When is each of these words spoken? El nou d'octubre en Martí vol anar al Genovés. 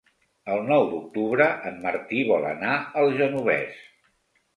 El 0.51 0.61
nou 0.69 0.85
d'octubre 0.93 1.45
en 1.71 1.77
Martí 1.83 2.21
vol 2.31 2.47
anar 2.53 2.73
al 3.03 3.13
Genovés. 3.21 3.85